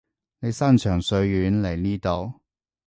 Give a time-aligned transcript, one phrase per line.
[0.39, 2.41] 你山長水遠嚟呢度